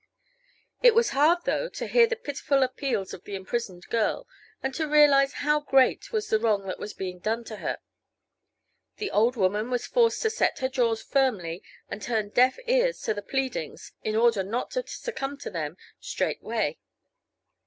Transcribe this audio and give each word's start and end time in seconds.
It 0.81 0.95
was 0.95 1.11
hard, 1.11 1.43
though, 1.45 1.69
to 1.69 1.85
hear 1.85 2.07
the 2.07 2.15
pitiful 2.15 2.63
appeals 2.63 3.13
of 3.13 3.23
the 3.23 3.35
imprisoned 3.35 3.85
girl, 3.91 4.27
and 4.63 4.73
to 4.73 4.87
realize 4.87 5.31
how 5.45 5.59
great 5.59 6.11
was 6.11 6.27
the 6.27 6.39
wrong 6.39 6.65
that 6.65 6.79
was 6.79 6.95
being 6.95 7.19
done 7.19 7.45
her. 7.45 7.77
The 8.97 9.11
old 9.11 9.35
woman 9.35 9.69
was 9.69 9.85
forced 9.85 10.23
to 10.23 10.31
set 10.31 10.57
her 10.57 10.69
jaws 10.69 11.03
firmly 11.03 11.61
and 11.87 12.01
turn 12.01 12.29
deaf 12.29 12.57
ears 12.65 12.99
to 13.03 13.13
the 13.13 13.21
pleadings 13.21 13.91
in 14.03 14.15
order 14.15 14.41
not 14.41 14.71
to 14.71 14.87
succumb 14.87 15.37
to 15.37 15.51
them 15.51 15.77
straightway. 15.99 16.79